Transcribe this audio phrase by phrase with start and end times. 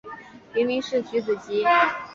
[0.51, 1.63] 别名是菊子姬。